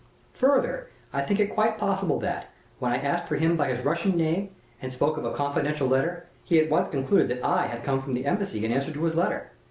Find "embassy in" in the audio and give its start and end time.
8.25-8.71